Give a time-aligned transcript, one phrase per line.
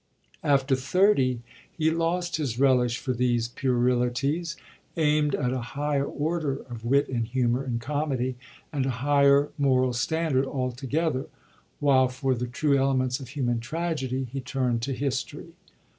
[0.43, 1.41] After thirty
[1.71, 4.57] he lost his relish for these puerilities,
[4.97, 8.35] aimed at a higher order of wit and humour in comedy,
[8.73, 11.27] and a higher moral standard altogether;
[11.79, 15.49] while for the true elements of human tragedy he turned to history.